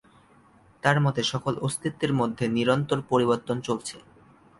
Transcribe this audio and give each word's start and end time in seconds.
তার 0.83 0.97
মতে 0.99 1.21
সকল 1.23 1.53
অস্তিত্বের 1.61 2.11
মধ্যে 2.13 2.45
নিরন্তর 2.47 2.99
পরিবর্তন 3.11 3.57
চলছে। 3.67 3.95